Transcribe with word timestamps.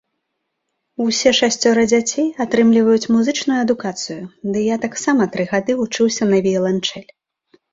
Усе 1.03 1.33
шасцёра 1.39 1.83
дзяцей 1.91 2.27
атрымліваюць 2.47 3.09
музычную 3.17 3.59
адукацыю, 3.67 4.19
ды 4.57 4.65
я 4.73 4.77
таксама 4.87 5.23
тры 5.37 5.43
гады 5.53 5.71
вучыўся 5.83 6.23
на 6.33 6.37
віяланчэль. 6.49 7.07